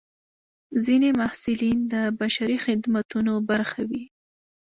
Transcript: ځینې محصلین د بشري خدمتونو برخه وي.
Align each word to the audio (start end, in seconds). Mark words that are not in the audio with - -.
ځینې 0.85 1.09
محصلین 1.19 1.77
د 1.93 1.95
بشري 2.21 2.57
خدمتونو 2.65 3.33
برخه 3.49 3.81
وي. 3.89 4.03